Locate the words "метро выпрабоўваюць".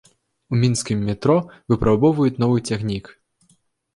1.09-2.39